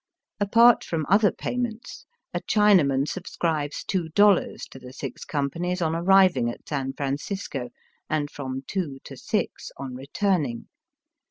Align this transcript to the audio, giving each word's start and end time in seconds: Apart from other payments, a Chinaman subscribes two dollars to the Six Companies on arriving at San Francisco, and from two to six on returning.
Apart 0.39 0.83
from 0.83 1.05
other 1.09 1.31
payments, 1.31 2.07
a 2.33 2.41
Chinaman 2.41 3.07
subscribes 3.07 3.83
two 3.83 4.09
dollars 4.15 4.65
to 4.71 4.79
the 4.79 4.91
Six 4.93 5.23
Companies 5.25 5.79
on 5.79 5.93
arriving 5.95 6.49
at 6.49 6.67
San 6.67 6.93
Francisco, 6.93 7.69
and 8.09 8.31
from 8.31 8.63
two 8.65 8.97
to 9.03 9.15
six 9.15 9.71
on 9.77 9.93
returning. 9.93 10.69